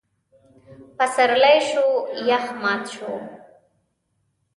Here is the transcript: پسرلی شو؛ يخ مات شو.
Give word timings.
پسرلی 0.97 1.57
شو؛ 1.69 1.87
يخ 2.29 2.45
مات 2.61 2.83
شو. 2.95 3.11